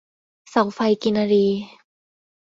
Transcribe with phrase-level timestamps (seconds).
[0.49, 1.45] เสาไฟกินรี